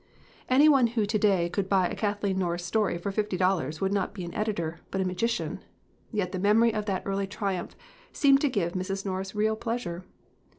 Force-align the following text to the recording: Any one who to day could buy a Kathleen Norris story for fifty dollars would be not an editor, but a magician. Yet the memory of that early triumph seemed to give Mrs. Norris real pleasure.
Any 0.49 0.67
one 0.67 0.87
who 0.97 1.05
to 1.05 1.19
day 1.19 1.47
could 1.47 1.69
buy 1.69 1.87
a 1.87 1.93
Kathleen 1.95 2.39
Norris 2.39 2.65
story 2.65 2.97
for 2.97 3.11
fifty 3.11 3.37
dollars 3.37 3.79
would 3.81 3.91
be 3.91 3.93
not 3.93 4.17
an 4.17 4.33
editor, 4.33 4.79
but 4.89 4.99
a 4.99 5.05
magician. 5.05 5.63
Yet 6.11 6.31
the 6.31 6.39
memory 6.39 6.73
of 6.73 6.87
that 6.87 7.03
early 7.05 7.27
triumph 7.27 7.75
seemed 8.11 8.41
to 8.41 8.49
give 8.49 8.73
Mrs. 8.73 9.05
Norris 9.05 9.35
real 9.35 9.55
pleasure. 9.55 10.03